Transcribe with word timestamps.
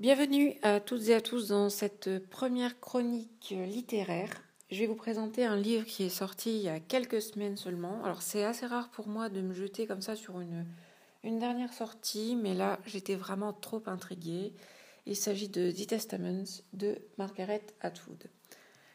Bienvenue 0.00 0.56
à 0.62 0.80
toutes 0.80 1.08
et 1.08 1.14
à 1.14 1.20
tous 1.20 1.48
dans 1.48 1.70
cette 1.70 2.28
première 2.28 2.80
chronique 2.80 3.54
littéraire. 3.56 4.28
Je 4.68 4.80
vais 4.80 4.88
vous 4.88 4.96
présenter 4.96 5.44
un 5.44 5.56
livre 5.56 5.86
qui 5.86 6.02
est 6.02 6.08
sorti 6.08 6.56
il 6.56 6.62
y 6.62 6.68
a 6.68 6.80
quelques 6.80 7.22
semaines 7.22 7.56
seulement. 7.56 8.02
Alors 8.02 8.20
c'est 8.20 8.42
assez 8.42 8.66
rare 8.66 8.90
pour 8.90 9.06
moi 9.06 9.28
de 9.28 9.40
me 9.40 9.54
jeter 9.54 9.86
comme 9.86 10.02
ça 10.02 10.16
sur 10.16 10.40
une, 10.40 10.66
une 11.22 11.38
dernière 11.38 11.72
sortie, 11.72 12.34
mais 12.34 12.54
là 12.54 12.80
j'étais 12.86 13.14
vraiment 13.14 13.52
trop 13.52 13.84
intriguée. 13.86 14.52
Il 15.06 15.14
s'agit 15.14 15.48
de 15.48 15.70
The 15.70 15.86
Testaments 15.86 16.42
de 16.72 16.98
Margaret 17.16 17.62
Atwood. 17.80 18.24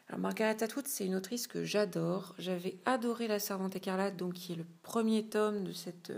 Alors 0.08 0.20
Margaret 0.20 0.62
Atwood, 0.62 0.86
c'est 0.86 1.06
une 1.06 1.14
autrice 1.14 1.46
que 1.46 1.64
j'adore. 1.64 2.34
J'avais 2.36 2.76
adoré 2.84 3.26
La 3.26 3.38
Servante 3.38 3.74
écarlate, 3.74 4.18
donc 4.18 4.34
qui 4.34 4.52
est 4.52 4.56
le 4.56 4.66
premier 4.82 5.26
tome 5.26 5.64
de 5.64 5.72
cette 5.72 6.12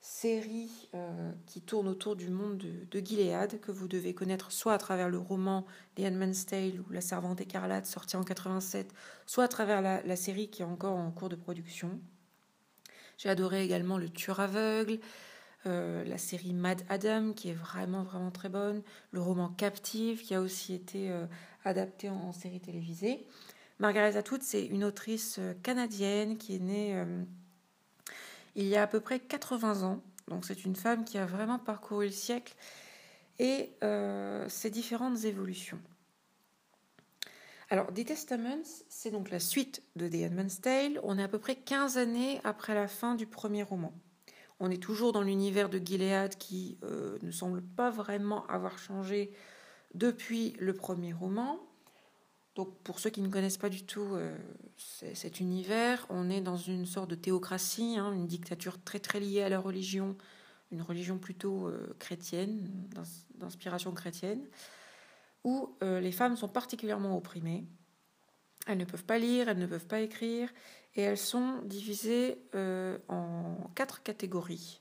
série 0.00 0.88
euh, 0.94 1.32
qui 1.46 1.60
tourne 1.60 1.88
autour 1.88 2.16
du 2.16 2.30
monde 2.30 2.58
de, 2.58 3.00
Gilead, 3.00 3.60
que 3.60 3.72
vous 3.72 3.88
devez 3.88 4.14
connaître 4.14 4.52
soit 4.52 4.74
à 4.74 4.78
travers 4.78 5.08
le 5.08 5.18
roman 5.18 5.66
The 5.96 6.00
Handmaid's 6.00 6.46
Tale 6.46 6.80
ou 6.80 6.92
La 6.92 7.00
Servante 7.00 7.40
écarlate, 7.40 7.86
sorti 7.86 8.16
en 8.16 8.22
87, 8.22 8.92
soit 9.26 9.44
à 9.44 9.48
travers 9.48 9.82
la, 9.82 10.16
série 10.16 10.48
qui 10.48 10.62
est 10.62 10.66
encore 10.66 10.96
en 10.96 11.10
cours 11.10 11.28
de 11.28 11.36
production. 11.36 12.00
J'ai 13.16 13.28
adoré 13.28 13.64
également 13.64 13.98
Le 13.98 14.08
Tueur 14.08 14.38
aveugle, 14.38 15.00
euh, 15.66 16.04
la 16.04 16.18
série 16.18 16.54
Mad 16.54 16.82
Adam, 16.88 17.32
qui 17.32 17.50
est 17.50 17.54
vraiment, 17.54 18.04
vraiment 18.04 18.30
très 18.30 18.48
bonne, 18.48 18.82
le 19.10 19.20
roman 19.20 19.48
Captive, 19.48 20.22
qui 20.22 20.34
a 20.34 20.40
aussi 20.40 20.74
été 20.74 21.10
euh, 21.10 21.26
adapté 21.64 22.08
en, 22.08 22.32
série 22.32 22.60
télévisée. 22.60 23.26
Margaret 23.80 24.16
Atwood, 24.16 24.42
c'est 24.42 24.64
une 24.64 24.84
autrice 24.84 25.40
canadienne 25.62 26.36
qui 26.36 26.56
est 26.56 26.60
née 26.60 27.04
il 28.58 28.66
y 28.66 28.76
a 28.76 28.82
à 28.82 28.86
peu 28.86 29.00
près 29.00 29.20
80 29.20 29.84
ans. 29.84 30.02
Donc 30.26 30.44
c'est 30.44 30.64
une 30.64 30.76
femme 30.76 31.04
qui 31.04 31.16
a 31.16 31.24
vraiment 31.24 31.58
parcouru 31.58 32.06
le 32.06 32.12
siècle 32.12 32.54
et 33.38 33.70
euh, 33.82 34.48
ses 34.48 34.68
différentes 34.68 35.24
évolutions. 35.24 35.80
Alors, 37.70 37.92
The 37.92 38.04
Testaments, 38.04 38.82
c'est 38.88 39.10
donc 39.10 39.30
la 39.30 39.40
suite 39.40 39.82
de 39.94 40.08
The 40.08 40.30
Handmaid's 40.30 40.60
Tale. 40.60 41.00
On 41.02 41.18
est 41.18 41.22
à 41.22 41.28
peu 41.28 41.38
près 41.38 41.54
15 41.54 41.98
années 41.98 42.40
après 42.42 42.74
la 42.74 42.88
fin 42.88 43.14
du 43.14 43.26
premier 43.26 43.62
roman. 43.62 43.92
On 44.58 44.70
est 44.70 44.82
toujours 44.82 45.12
dans 45.12 45.22
l'univers 45.22 45.68
de 45.68 45.78
Gilead 45.78 46.36
qui 46.36 46.78
euh, 46.82 47.18
ne 47.22 47.30
semble 47.30 47.62
pas 47.62 47.90
vraiment 47.90 48.46
avoir 48.46 48.78
changé 48.78 49.32
depuis 49.94 50.56
le 50.58 50.72
premier 50.72 51.12
roman. 51.12 51.60
Donc 52.58 52.74
pour 52.82 52.98
ceux 52.98 53.10
qui 53.10 53.20
ne 53.20 53.28
connaissent 53.28 53.56
pas 53.56 53.68
du 53.68 53.84
tout 53.84 54.16
euh, 54.16 54.36
cet 54.76 55.38
univers, 55.38 56.04
on 56.10 56.28
est 56.28 56.40
dans 56.40 56.56
une 56.56 56.86
sorte 56.86 57.08
de 57.08 57.14
théocratie, 57.14 57.94
hein, 57.96 58.12
une 58.12 58.26
dictature 58.26 58.82
très 58.82 58.98
très 58.98 59.20
liée 59.20 59.42
à 59.42 59.48
la 59.48 59.60
religion, 59.60 60.16
une 60.72 60.82
religion 60.82 61.18
plutôt 61.18 61.68
euh, 61.68 61.94
chrétienne, 62.00 62.68
d'inspiration 63.36 63.92
chrétienne, 63.92 64.44
où 65.44 65.76
euh, 65.84 66.00
les 66.00 66.10
femmes 66.10 66.36
sont 66.36 66.48
particulièrement 66.48 67.16
opprimées. 67.16 67.64
Elles 68.66 68.78
ne 68.78 68.84
peuvent 68.84 69.04
pas 69.04 69.20
lire, 69.20 69.48
elles 69.48 69.58
ne 69.58 69.66
peuvent 69.66 69.86
pas 69.86 70.00
écrire, 70.00 70.52
et 70.96 71.02
elles 71.02 71.16
sont 71.16 71.60
divisées 71.64 72.38
en 73.08 73.70
quatre 73.76 74.02
catégories. 74.02 74.80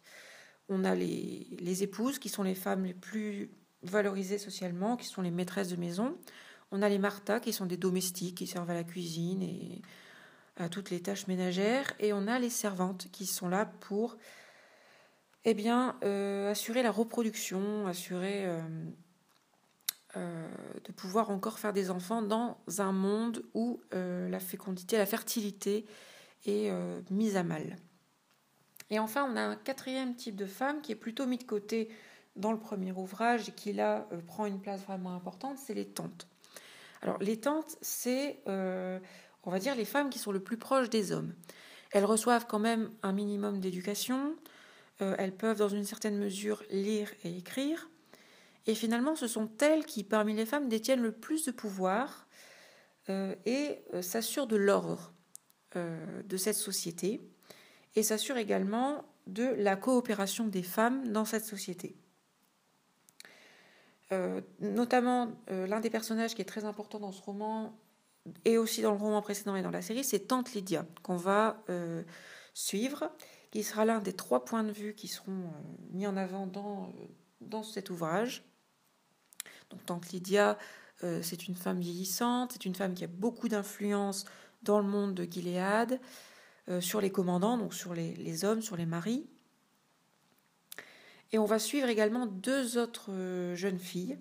On 0.67 0.83
a 0.83 0.95
les, 0.95 1.47
les 1.59 1.83
épouses, 1.83 2.17
qui 2.17 2.29
sont 2.29 2.41
les 2.41 2.55
femmes 2.55 2.85
les 2.85 2.95
plus 2.95 3.51
valorisées 3.83 4.39
socialement, 4.39 4.97
qui 4.97 5.05
sont 5.05 5.21
les 5.21 5.29
maîtresses 5.29 5.69
de 5.69 5.75
maison. 5.75 6.17
On 6.71 6.81
a 6.81 6.89
les 6.89 6.99
Martha 6.99 7.39
qui 7.39 7.53
sont 7.53 7.65
des 7.65 7.77
domestiques 7.77 8.37
qui 8.37 8.47
servent 8.47 8.69
à 8.69 8.73
la 8.73 8.83
cuisine 8.83 9.41
et 9.41 9.81
à 10.57 10.69
toutes 10.69 10.89
les 10.89 11.01
tâches 11.01 11.27
ménagères. 11.27 11.93
Et 11.99 12.13
on 12.13 12.27
a 12.27 12.39
les 12.39 12.49
servantes 12.49 13.07
qui 13.11 13.25
sont 13.25 13.47
là 13.47 13.65
pour 13.65 14.17
eh 15.49 15.55
euh, 16.03 16.51
assurer 16.51 16.83
la 16.83 16.91
reproduction, 16.91 17.87
assurer 17.87 18.45
euh, 18.45 18.61
euh, 20.17 20.49
de 20.83 20.91
pouvoir 20.91 21.29
encore 21.29 21.57
faire 21.57 21.71
des 21.71 21.89
enfants 21.89 22.21
dans 22.21 22.57
un 22.79 22.91
monde 22.91 23.43
où 23.53 23.79
la 23.91 24.41
fécondité, 24.41 24.97
la 24.97 25.05
fertilité 25.05 25.85
est 26.45 26.69
mise 27.09 27.37
à 27.37 27.43
mal. 27.43 27.77
Et 28.89 28.99
enfin, 28.99 29.29
on 29.31 29.37
a 29.37 29.41
un 29.41 29.55
quatrième 29.55 30.15
type 30.15 30.35
de 30.35 30.45
femme 30.45 30.81
qui 30.81 30.91
est 30.91 30.95
plutôt 30.95 31.25
mis 31.25 31.37
de 31.37 31.43
côté 31.43 31.89
dans 32.35 32.51
le 32.51 32.59
premier 32.59 32.91
ouvrage 32.91 33.47
et 33.47 33.51
qui 33.53 33.71
là 33.71 34.05
prend 34.27 34.45
une 34.45 34.59
place 34.59 34.81
vraiment 34.81 35.15
importante, 35.15 35.57
c'est 35.57 35.73
les 35.73 35.87
tantes. 35.87 36.27
Alors 37.01 37.17
les 37.19 37.39
tantes, 37.39 37.77
c'est, 37.81 38.39
euh, 38.47 38.99
on 39.43 39.51
va 39.51 39.59
dire, 39.59 39.75
les 39.75 39.85
femmes 39.85 40.09
qui 40.09 40.19
sont 40.19 40.31
le 40.31 40.39
plus 40.39 40.57
proches 40.57 40.89
des 40.89 41.11
hommes. 41.11 41.33
Elles 41.91 42.05
reçoivent 42.05 42.47
quand 42.47 42.59
même 42.59 42.91
un 43.03 43.13
minimum 43.13 43.59
d'éducation, 43.59 44.35
euh, 45.01 45.15
elles 45.17 45.35
peuvent 45.35 45.59
dans 45.59 45.69
une 45.69 45.85
certaine 45.85 46.17
mesure 46.17 46.63
lire 46.69 47.11
et 47.23 47.37
écrire, 47.37 47.89
et 48.65 48.75
finalement 48.75 49.15
ce 49.15 49.27
sont 49.27 49.49
elles 49.61 49.85
qui, 49.85 50.03
parmi 50.03 50.33
les 50.33 50.45
femmes, 50.45 50.67
détiennent 50.67 51.01
le 51.01 51.13
plus 51.13 51.45
de 51.45 51.51
pouvoir 51.51 52.27
euh, 53.09 53.35
et 53.45 53.79
s'assurent 54.01 54.47
de 54.47 54.57
l'ordre 54.57 55.13
de 55.75 56.37
cette 56.37 56.55
société, 56.55 57.21
et 57.95 58.01
s'assurent 58.01 58.37
également 58.37 59.03
de 59.27 59.43
la 59.43 59.75
coopération 59.75 60.47
des 60.47 60.63
femmes 60.63 61.07
dans 61.09 61.25
cette 61.25 61.45
société. 61.45 61.95
Euh, 64.13 64.41
notamment, 64.59 65.31
euh, 65.51 65.67
l'un 65.67 65.81
des 65.81 65.89
personnages 65.89 66.33
qui 66.33 66.41
est 66.41 66.45
très 66.45 66.65
important 66.65 66.99
dans 66.99 67.11
ce 67.11 67.21
roman, 67.21 67.77
et 68.45 68.57
aussi 68.57 68.81
dans 68.81 68.91
le 68.91 68.97
roman 68.97 69.21
précédent 69.21 69.55
et 69.55 69.61
dans 69.61 69.71
la 69.71 69.81
série, 69.81 70.03
c'est 70.03 70.27
Tante 70.27 70.53
Lydia, 70.53 70.85
qu'on 71.03 71.17
va 71.17 71.63
euh, 71.69 72.03
suivre, 72.53 73.11
qui 73.51 73.63
sera 73.63 73.85
l'un 73.85 73.99
des 73.99 74.13
trois 74.13 74.45
points 74.45 74.63
de 74.63 74.71
vue 74.71 74.93
qui 74.93 75.07
seront 75.07 75.51
mis 75.91 76.07
en 76.07 76.17
avant 76.17 76.47
dans, 76.47 76.93
dans 77.41 77.63
cet 77.63 77.89
ouvrage. 77.89 78.45
Donc, 79.69 79.85
Tante 79.85 80.09
Lydia, 80.09 80.57
c'est 81.21 81.47
une 81.47 81.55
femme 81.55 81.79
vieillissante, 81.79 82.53
c'est 82.53 82.65
une 82.65 82.73
femme 82.73 82.93
qui 82.95 83.03
a 83.03 83.07
beaucoup 83.07 83.47
d'influence 83.47 84.25
dans 84.63 84.79
le 84.79 84.87
monde 84.87 85.13
de 85.13 85.23
Gilead, 85.25 85.99
sur 86.79 87.01
les 87.01 87.11
commandants, 87.11 87.57
donc 87.57 87.73
sur 87.73 87.93
les, 87.93 88.15
les 88.15 88.45
hommes, 88.45 88.61
sur 88.61 88.75
les 88.75 88.85
maris. 88.85 89.29
Et 91.31 91.39
on 91.39 91.45
va 91.45 91.59
suivre 91.59 91.89
également 91.89 92.25
deux 92.25 92.77
autres 92.77 93.11
euh, 93.11 93.55
jeunes 93.55 93.79
filles, 93.79 94.17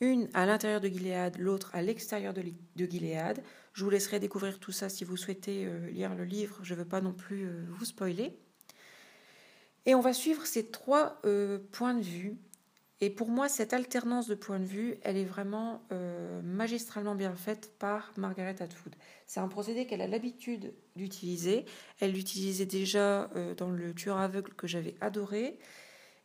une 0.00 0.28
à 0.34 0.46
l'intérieur 0.46 0.80
de 0.80 0.88
Gilead, 0.88 1.38
l'autre 1.38 1.70
à 1.74 1.82
l'extérieur 1.82 2.34
de, 2.34 2.42
Gilead. 2.76 3.42
Je 3.72 3.84
vous 3.84 3.90
laisserai 3.90 4.18
découvrir 4.18 4.58
tout 4.58 4.72
ça 4.72 4.88
si 4.88 5.04
vous 5.04 5.16
souhaitez 5.16 5.66
euh, 5.66 5.90
lire 5.90 6.14
le 6.14 6.24
livre, 6.24 6.58
je 6.62 6.74
ne 6.74 6.80
veux 6.80 6.84
pas 6.84 7.00
non 7.00 7.12
plus 7.12 7.44
euh, 7.44 7.64
vous 7.68 7.84
spoiler. 7.84 8.36
Et 9.86 9.94
on 9.94 10.00
va 10.00 10.12
suivre 10.12 10.44
ces 10.44 10.66
trois 10.66 11.22
points 11.72 11.94
de 11.94 12.02
vue. 12.02 12.36
Et 13.00 13.08
pour 13.08 13.30
moi, 13.30 13.48
cette 13.48 13.72
alternance 13.72 14.28
de 14.28 14.34
points 14.34 14.60
de 14.60 14.66
vue, 14.66 14.98
elle 15.00 15.16
est 15.16 15.24
vraiment 15.24 15.82
magistralement 16.44 17.14
bien 17.14 17.34
faite 17.34 17.72
par 17.78 18.12
Margaret 18.18 18.60
Atwood. 18.60 18.94
C'est 19.26 19.40
un 19.40 19.48
procédé 19.48 19.86
qu'elle 19.86 20.02
a 20.02 20.06
l'habitude 20.06 20.74
d'utiliser. 20.96 21.64
Elle 21.98 22.12
l'utilisait 22.12 22.66
déjà 22.66 23.30
dans 23.56 23.70
Le 23.70 23.94
Tueur 23.94 24.18
aveugle 24.18 24.52
que 24.52 24.66
j'avais 24.66 24.96
adoré. 25.00 25.58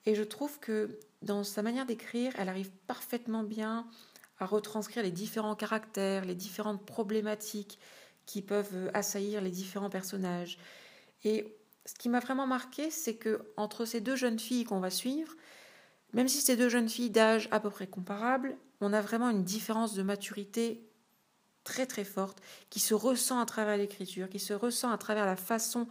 Et 0.05 0.15
je 0.15 0.23
trouve 0.23 0.59
que 0.59 0.99
dans 1.21 1.43
sa 1.43 1.61
manière 1.61 1.85
d'écrire, 1.85 2.33
elle 2.37 2.49
arrive 2.49 2.71
parfaitement 2.87 3.43
bien 3.43 3.87
à 4.39 4.45
retranscrire 4.45 5.03
les 5.03 5.11
différents 5.11 5.55
caractères, 5.55 6.25
les 6.25 6.35
différentes 6.35 6.85
problématiques 6.85 7.79
qui 8.25 8.41
peuvent 8.41 8.91
assaillir 8.93 9.41
les 9.41 9.49
différents 9.49 9.89
personnages. 9.89 10.57
Et 11.23 11.55
ce 11.85 11.93
qui 11.93 12.09
m'a 12.09 12.19
vraiment 12.19 12.47
marqué, 12.47 12.89
c'est 12.91 13.15
que 13.15 13.41
entre 13.57 13.85
ces 13.85 14.01
deux 14.01 14.15
jeunes 14.15 14.39
filles 14.39 14.63
qu'on 14.63 14.79
va 14.79 14.89
suivre, 14.89 15.33
même 16.13 16.27
si 16.27 16.41
ces 16.41 16.55
deux 16.55 16.69
jeunes 16.69 16.89
filles 16.89 17.09
d'âge 17.09 17.47
à 17.51 17.59
peu 17.59 17.69
près 17.69 17.87
comparable, 17.87 18.57
on 18.81 18.93
a 18.93 19.01
vraiment 19.01 19.29
une 19.29 19.43
différence 19.43 19.93
de 19.93 20.03
maturité 20.03 20.87
très 21.63 21.85
très 21.85 22.03
forte 22.03 22.41
qui 22.69 22.79
se 22.79 22.93
ressent 22.93 23.39
à 23.39 23.45
travers 23.45 23.77
l'écriture, 23.77 24.29
qui 24.29 24.39
se 24.39 24.53
ressent 24.53 24.91
à 24.91 24.97
travers 24.97 25.25
la 25.25 25.35
façon 25.35 25.87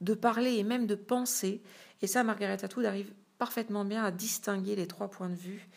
de 0.00 0.14
parler 0.14 0.54
et 0.54 0.64
même 0.64 0.86
de 0.86 0.94
penser. 0.94 1.62
Et 2.00 2.06
ça, 2.06 2.24
Margaret 2.24 2.64
Atwood 2.64 2.86
arrive 2.86 3.12
parfaitement 3.38 3.84
bien 3.84 4.04
à 4.04 4.10
distinguer 4.10 4.76
les 4.76 4.86
trois 4.86 5.08
points 5.08 5.30
de 5.30 5.34
vue. 5.34 5.68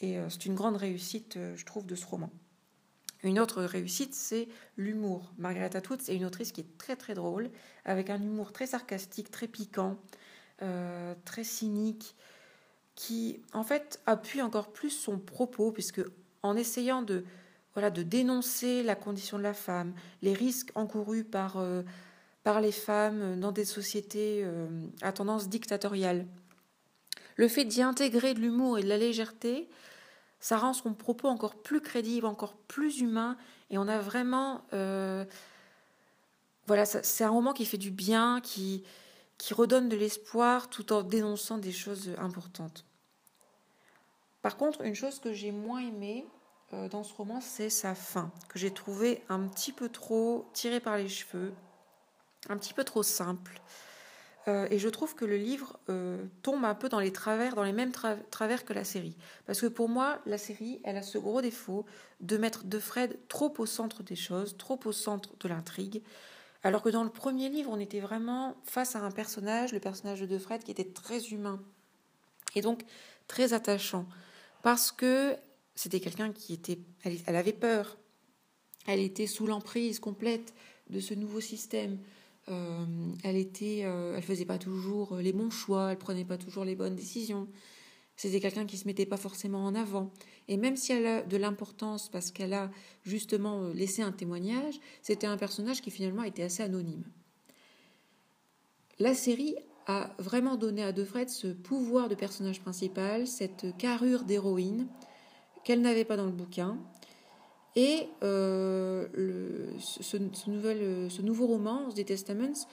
Et 0.00 0.18
euh, 0.18 0.28
c'est 0.30 0.46
une 0.46 0.54
grande 0.54 0.76
réussite, 0.76 1.36
euh, 1.36 1.54
je 1.56 1.64
trouve, 1.64 1.86
de 1.86 1.94
ce 1.94 2.06
roman. 2.06 2.30
Une 3.22 3.38
autre 3.38 3.62
réussite, 3.62 4.14
c'est 4.14 4.48
l'humour. 4.78 5.32
Margaret 5.36 5.76
Atwood, 5.76 6.00
c'est 6.00 6.16
une 6.16 6.24
autrice 6.24 6.52
qui 6.52 6.62
est 6.62 6.78
très 6.78 6.96
très 6.96 7.12
drôle, 7.12 7.50
avec 7.84 8.08
un 8.08 8.20
humour 8.20 8.52
très 8.52 8.66
sarcastique, 8.66 9.30
très 9.30 9.46
piquant, 9.46 9.98
euh, 10.62 11.14
très 11.26 11.44
cynique, 11.44 12.16
qui 12.94 13.42
en 13.52 13.62
fait 13.62 14.00
appuie 14.06 14.40
encore 14.40 14.72
plus 14.72 14.90
son 14.90 15.18
propos, 15.18 15.70
puisque 15.70 16.00
en 16.42 16.56
essayant 16.56 17.02
de, 17.02 17.24
voilà, 17.74 17.90
de 17.90 18.02
dénoncer 18.02 18.82
la 18.82 18.94
condition 18.94 19.36
de 19.36 19.42
la 19.42 19.54
femme, 19.54 19.92
les 20.22 20.32
risques 20.32 20.70
encourus 20.74 21.24
par, 21.24 21.62
par 22.42 22.62
les 22.62 22.72
femmes 22.72 23.38
dans 23.38 23.52
des 23.52 23.64
sociétés 23.66 24.46
à 25.02 25.12
tendance 25.12 25.48
dictatoriale, 25.48 26.26
le 27.40 27.48
fait 27.48 27.64
d'y 27.64 27.80
intégrer 27.80 28.34
de 28.34 28.38
l'humour 28.38 28.76
et 28.76 28.82
de 28.82 28.88
la 28.88 28.98
légèreté, 28.98 29.70
ça 30.40 30.58
rend 30.58 30.74
son 30.74 30.92
propos 30.92 31.26
encore 31.26 31.54
plus 31.54 31.80
crédible, 31.80 32.26
encore 32.26 32.54
plus 32.54 33.00
humain, 33.00 33.38
et 33.70 33.78
on 33.78 33.88
a 33.88 33.98
vraiment... 33.98 34.60
Euh, 34.74 35.24
voilà, 36.66 36.84
c'est 36.84 37.24
un 37.24 37.30
roman 37.30 37.54
qui 37.54 37.64
fait 37.64 37.78
du 37.78 37.90
bien, 37.90 38.42
qui, 38.42 38.84
qui 39.38 39.54
redonne 39.54 39.88
de 39.88 39.96
l'espoir 39.96 40.68
tout 40.68 40.92
en 40.92 41.00
dénonçant 41.00 41.56
des 41.56 41.72
choses 41.72 42.10
importantes. 42.18 42.84
Par 44.42 44.58
contre, 44.58 44.82
une 44.82 44.94
chose 44.94 45.18
que 45.18 45.32
j'ai 45.32 45.50
moins 45.50 45.80
aimée 45.80 46.26
dans 46.90 47.02
ce 47.02 47.14
roman, 47.14 47.40
c'est 47.40 47.70
sa 47.70 47.94
fin, 47.94 48.30
que 48.50 48.58
j'ai 48.58 48.70
trouvé 48.70 49.22
un 49.30 49.48
petit 49.48 49.72
peu 49.72 49.88
trop 49.88 50.46
tirée 50.52 50.78
par 50.78 50.98
les 50.98 51.08
cheveux, 51.08 51.54
un 52.50 52.58
petit 52.58 52.74
peu 52.74 52.84
trop 52.84 53.02
simple. 53.02 53.62
Euh, 54.48 54.66
et 54.70 54.78
je 54.78 54.88
trouve 54.88 55.14
que 55.14 55.24
le 55.24 55.36
livre 55.36 55.78
euh, 55.90 56.24
tombe 56.42 56.64
un 56.64 56.74
peu 56.74 56.88
dans 56.88 57.00
les 57.00 57.12
travers, 57.12 57.54
dans 57.54 57.62
les 57.62 57.72
mêmes 57.72 57.92
travers 57.92 58.64
que 58.64 58.72
la 58.72 58.84
série. 58.84 59.16
Parce 59.46 59.60
que 59.60 59.66
pour 59.66 59.88
moi, 59.88 60.20
la 60.26 60.38
série, 60.38 60.80
elle 60.84 60.96
a 60.96 61.02
ce 61.02 61.18
gros 61.18 61.42
défaut 61.42 61.84
de 62.20 62.36
mettre 62.36 62.64
De 62.64 62.78
Fred 62.78 63.18
trop 63.28 63.52
au 63.58 63.66
centre 63.66 64.02
des 64.02 64.16
choses, 64.16 64.56
trop 64.56 64.80
au 64.84 64.92
centre 64.92 65.36
de 65.38 65.48
l'intrigue. 65.48 66.02
Alors 66.62 66.82
que 66.82 66.88
dans 66.88 67.04
le 67.04 67.10
premier 67.10 67.48
livre, 67.48 67.70
on 67.72 67.78
était 67.78 68.00
vraiment 68.00 68.56
face 68.64 68.96
à 68.96 69.00
un 69.00 69.10
personnage, 69.10 69.72
le 69.72 69.80
personnage 69.80 70.20
de 70.20 70.26
De 70.26 70.38
Fred, 70.38 70.62
qui 70.62 70.70
était 70.70 70.90
très 70.90 71.28
humain 71.28 71.60
et 72.54 72.62
donc 72.62 72.84
très 73.28 73.52
attachant. 73.52 74.06
Parce 74.62 74.90
que 74.92 75.36
c'était 75.74 76.00
quelqu'un 76.00 76.32
qui 76.32 76.52
était. 76.52 76.78
elle 77.04 77.36
avait 77.36 77.52
peur. 77.52 77.96
Elle 78.86 79.00
était 79.00 79.26
sous 79.26 79.46
l'emprise 79.46 80.00
complète 80.00 80.54
de 80.88 81.00
ce 81.00 81.14
nouveau 81.14 81.40
système. 81.40 81.98
Euh, 82.48 82.86
elle 83.22 83.36
était, 83.36 83.82
euh, 83.84 84.14
elle 84.16 84.22
faisait 84.22 84.44
pas 84.44 84.58
toujours 84.58 85.16
les 85.16 85.32
bons 85.32 85.50
choix, 85.50 85.92
elle 85.92 85.98
prenait 85.98 86.24
pas 86.24 86.38
toujours 86.38 86.64
les 86.64 86.74
bonnes 86.74 86.96
décisions. 86.96 87.48
C'était 88.16 88.40
quelqu'un 88.40 88.66
qui 88.66 88.76
se 88.76 88.86
mettait 88.86 89.06
pas 89.06 89.16
forcément 89.16 89.64
en 89.64 89.74
avant. 89.74 90.12
Et 90.46 90.56
même 90.56 90.76
si 90.76 90.92
elle 90.92 91.06
a 91.06 91.22
de 91.22 91.36
l'importance 91.36 92.10
parce 92.10 92.30
qu'elle 92.30 92.52
a 92.52 92.70
justement 93.02 93.62
euh, 93.62 93.72
laissé 93.72 94.02
un 94.02 94.12
témoignage, 94.12 94.78
c'était 95.00 95.26
un 95.26 95.36
personnage 95.36 95.80
qui 95.80 95.90
finalement 95.90 96.22
était 96.22 96.42
assez 96.42 96.62
anonyme. 96.62 97.04
La 98.98 99.14
série 99.14 99.54
a 99.86 100.14
vraiment 100.18 100.56
donné 100.56 100.82
à 100.82 100.92
De 100.92 101.04
Fred 101.04 101.30
ce 101.30 101.46
pouvoir 101.46 102.08
de 102.08 102.14
personnage 102.14 102.60
principal, 102.60 103.26
cette 103.26 103.74
carrure 103.78 104.24
d'héroïne 104.24 104.86
qu'elle 105.64 105.80
n'avait 105.80 106.04
pas 106.04 106.16
dans 106.16 106.26
le 106.26 106.32
bouquin, 106.32 106.78
et 107.76 108.08
euh, 108.22 109.06
ce, 109.78 110.18
ce, 110.32 111.22
nouveau 111.22 111.46
roman, 111.46 111.88
The 111.90 112.04
Testaments, 112.04 112.66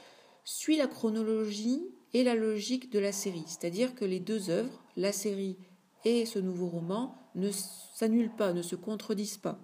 suit 0.44 0.78
la 0.78 0.88
chronologie 0.88 1.84
et 2.14 2.24
la 2.24 2.36
logique 2.36 2.92
de 2.92 3.00
la 3.00 3.12
série. 3.12 3.44
C'est-à-dire 3.48 3.96
que 3.96 4.06
les 4.06 4.20
deux 4.20 4.50
œuvres, 4.50 4.84
la 4.96 5.12
série 5.12 5.58
et 6.06 6.26
ce 6.26 6.40
nouveau 6.40 6.68
roman, 6.68 7.16
ne 7.36 7.52
s'annulent 7.52 8.36
pas, 8.36 8.54
ne 8.54 8.62
se 8.62 8.76
contredisent 8.76 9.38
pas. 9.38 9.60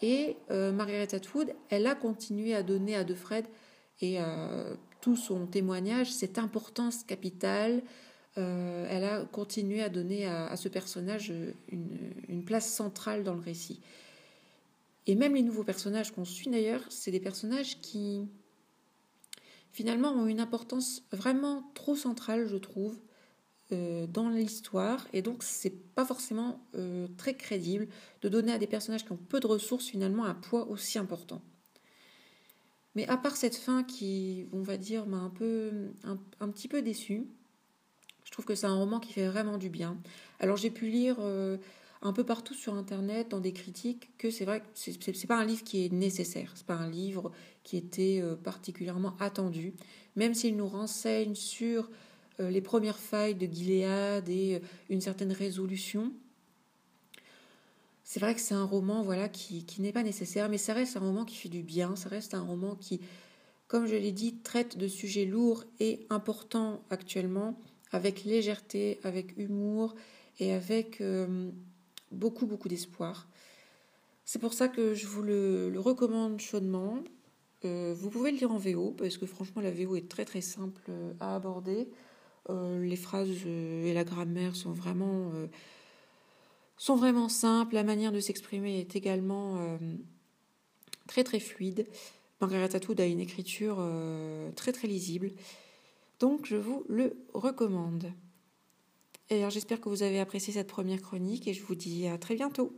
Et 0.00 0.36
euh, 0.50 0.72
Margaret 0.72 1.14
Atwood, 1.14 1.54
elle 1.70 1.86
a 1.86 1.94
continué 1.94 2.54
à 2.54 2.62
donner 2.62 2.96
à 2.96 3.04
De 3.04 3.14
Fred 3.14 3.46
et 4.00 4.18
à 4.18 4.66
tout 5.00 5.16
son 5.16 5.46
témoignage 5.46 6.10
cette 6.10 6.38
importance 6.38 7.04
capitale. 7.04 7.82
Euh, 8.38 8.86
elle 8.88 9.04
a 9.04 9.24
continué 9.26 9.82
à 9.82 9.88
donner 9.88 10.26
à, 10.26 10.56
ce 10.56 10.68
personnage 10.68 11.32
une, 11.68 12.44
place 12.44 12.72
centrale 12.72 13.22
dans 13.22 13.34
le 13.34 13.40
récit. 13.40 13.80
Et 15.06 15.14
même 15.14 15.34
les 15.34 15.42
nouveaux 15.42 15.64
personnages 15.64 16.12
qu'on 16.12 16.24
suit 16.24 16.50
d'ailleurs, 16.50 16.82
c'est 16.88 17.10
des 17.10 17.20
personnages 17.20 17.80
qui 17.80 18.28
finalement 19.72 20.12
ont 20.12 20.26
une 20.26 20.40
importance 20.40 21.02
vraiment 21.10 21.70
trop 21.74 21.96
centrale, 21.96 22.46
je 22.46 22.56
trouve, 22.56 22.98
euh, 23.72 24.06
dans 24.06 24.28
l'histoire. 24.28 25.06
Et 25.12 25.22
donc, 25.22 25.42
c'est 25.42 25.94
pas 25.94 26.04
forcément 26.04 26.60
euh, 26.74 27.08
très 27.16 27.34
crédible 27.34 27.88
de 28.20 28.28
donner 28.28 28.52
à 28.52 28.58
des 28.58 28.66
personnages 28.66 29.04
qui 29.04 29.12
ont 29.12 29.16
peu 29.16 29.40
de 29.40 29.46
ressources 29.46 29.86
finalement 29.86 30.24
un 30.24 30.34
poids 30.34 30.68
aussi 30.68 30.98
important. 30.98 31.42
Mais 32.94 33.08
à 33.08 33.16
part 33.16 33.36
cette 33.36 33.56
fin 33.56 33.82
qui, 33.82 34.46
on 34.52 34.60
va 34.60 34.76
dire, 34.76 35.06
m'a 35.06 35.16
un 35.16 36.18
un, 36.40 36.48
petit 36.50 36.68
peu 36.68 36.82
déçue, 36.82 37.26
je 38.24 38.30
trouve 38.30 38.44
que 38.44 38.54
c'est 38.54 38.66
un 38.66 38.76
roman 38.76 39.00
qui 39.00 39.14
fait 39.14 39.26
vraiment 39.26 39.56
du 39.56 39.70
bien. 39.70 39.96
Alors 40.38 40.58
j'ai 40.58 40.70
pu 40.70 40.88
lire 40.88 41.16
euh, 41.20 41.56
un 42.02 42.12
peu 42.12 42.24
partout 42.24 42.54
sur 42.54 42.74
Internet, 42.74 43.28
dans 43.30 43.40
des 43.40 43.52
critiques, 43.52 44.10
que 44.18 44.30
c'est 44.30 44.44
vrai 44.44 44.60
que 44.60 44.66
c'est, 44.74 45.26
pas 45.26 45.38
un 45.38 45.44
livre 45.44 45.62
qui 45.62 45.84
est 45.84 45.92
nécessaire, 45.92 46.52
c'est 46.56 46.66
pas 46.66 46.74
un 46.74 46.90
livre 46.90 47.30
qui 47.62 47.76
était 47.76 48.20
euh, 48.20 48.34
particulièrement 48.34 49.16
attendu, 49.20 49.72
même 50.16 50.34
s'il 50.34 50.56
nous 50.56 50.66
renseigne 50.66 51.36
sur 51.36 51.88
euh, 52.40 52.50
les 52.50 52.60
premières 52.60 52.98
failles 52.98 53.36
de 53.36 53.46
Gilead 53.46 54.28
et 54.28 54.56
euh, 54.56 54.66
une 54.90 55.00
certaine 55.00 55.30
résolution. 55.30 56.12
C'est 58.02 58.18
vrai 58.18 58.34
que 58.34 58.40
c'est 58.40 58.54
un 58.54 58.64
roman 58.64 59.02
voilà 59.02 59.28
qui, 59.28 59.64
qui 59.64 59.80
n'est 59.80 59.92
pas 59.92 60.02
nécessaire, 60.02 60.48
mais 60.48 60.58
ça 60.58 60.74
reste 60.74 60.96
un 60.96 61.00
roman 61.00 61.24
qui 61.24 61.36
fait 61.36 61.48
du 61.48 61.62
bien, 61.62 61.94
ça 61.94 62.08
reste 62.08 62.34
un 62.34 62.42
roman 62.42 62.74
qui, 62.74 63.00
comme 63.68 63.86
je 63.86 63.94
l'ai 63.94 64.12
dit, 64.12 64.38
traite 64.38 64.76
de 64.76 64.88
sujets 64.88 65.24
lourds 65.24 65.64
et 65.78 66.04
importants 66.10 66.82
actuellement, 66.90 67.60
avec 67.92 68.24
légèreté, 68.24 68.98
avec 69.04 69.38
humour 69.38 69.94
et 70.40 70.52
avec 70.52 71.00
beaucoup, 72.12 72.46
beaucoup 72.46 72.68
d'espoir. 72.68 73.26
C'est 74.24 74.38
pour 74.38 74.54
ça 74.54 74.68
que 74.68 74.94
je 74.94 75.06
vous 75.06 75.22
le, 75.22 75.72
recommande 75.76 76.40
chaudement. 76.40 76.98
Euh, 77.64 77.94
vous 77.96 78.10
pouvez 78.10 78.30
le 78.30 78.38
lire 78.38 78.52
en 78.52 78.58
VO, 78.58 78.92
parce 78.92 79.18
que 79.18 79.26
franchement, 79.26 79.62
la 79.62 79.70
VO 79.70 79.96
est 79.96 80.08
très 80.08 80.24
très 80.24 80.40
simple 80.40 80.82
euh, 80.88 81.12
à 81.20 81.34
aborder. 81.34 81.88
Euh, 82.50 82.82
les 82.84 82.96
phrases 82.96 83.46
et 83.46 83.92
la 83.92 84.04
grammaire 84.04 84.56
sont 84.56 84.72
vraiment, 84.72 85.32
sont 86.76 86.96
vraiment 86.96 87.28
simples. 87.28 87.74
La 87.74 87.84
manière 87.84 88.12
de 88.12 88.20
s'exprimer 88.20 88.80
est 88.80 88.96
également 88.96 89.78
très 91.06 91.24
très 91.24 91.40
fluide. 91.40 91.86
Margaret 92.40 92.74
Atwood 92.74 93.00
a 93.00 93.06
une 93.06 93.20
écriture 93.20 93.80
très 94.56 94.72
très 94.72 94.88
lisible. 94.88 95.30
Donc 96.18 96.46
je 96.46 96.56
vous 96.56 96.84
le 96.88 97.16
recommande. 97.32 98.12
J'espère 99.48 99.80
que 99.80 99.88
vous 99.88 100.02
avez 100.02 100.20
apprécié 100.20 100.52
cette 100.52 100.68
première 100.68 101.00
chronique 101.00 101.48
et 101.48 101.54
je 101.54 101.62
vous 101.62 101.74
dis 101.74 102.06
à 102.06 102.18
très 102.18 102.34
bientôt. 102.34 102.76